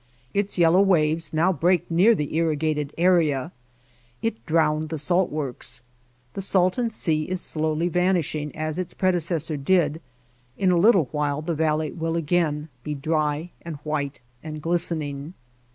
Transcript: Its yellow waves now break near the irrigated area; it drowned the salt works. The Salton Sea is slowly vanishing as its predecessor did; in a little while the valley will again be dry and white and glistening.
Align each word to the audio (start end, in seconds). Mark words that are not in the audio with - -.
Its 0.33 0.57
yellow 0.57 0.81
waves 0.81 1.31
now 1.31 1.53
break 1.53 1.91
near 1.91 2.15
the 2.15 2.35
irrigated 2.35 2.91
area; 2.97 3.51
it 4.23 4.43
drowned 4.47 4.89
the 4.89 4.97
salt 4.97 5.29
works. 5.31 5.81
The 6.33 6.41
Salton 6.41 6.89
Sea 6.89 7.25
is 7.29 7.39
slowly 7.39 7.87
vanishing 7.87 8.51
as 8.55 8.79
its 8.79 8.95
predecessor 8.95 9.57
did; 9.57 10.01
in 10.57 10.71
a 10.71 10.75
little 10.75 11.07
while 11.11 11.43
the 11.43 11.53
valley 11.53 11.91
will 11.91 12.15
again 12.15 12.69
be 12.83 12.95
dry 12.95 13.51
and 13.61 13.75
white 13.83 14.21
and 14.43 14.59
glistening. 14.59 15.35